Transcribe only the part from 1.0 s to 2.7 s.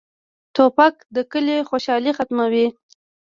د کلي خوشالي ختموي.